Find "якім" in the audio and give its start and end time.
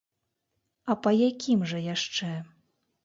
1.29-1.59